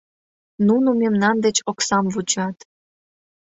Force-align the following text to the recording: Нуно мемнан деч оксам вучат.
Нуно 0.67 0.89
мемнан 1.01 1.35
деч 1.45 1.57
оксам 1.71 2.05
вучат. 2.13 2.57